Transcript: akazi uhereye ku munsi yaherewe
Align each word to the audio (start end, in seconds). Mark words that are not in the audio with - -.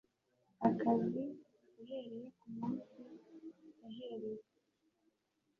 akazi 0.69 1.23
uhereye 1.81 2.25
ku 2.39 2.47
munsi 2.57 3.01
yaherewe 3.81 4.43